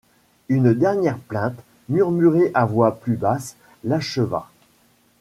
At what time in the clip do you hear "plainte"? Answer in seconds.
1.19-1.59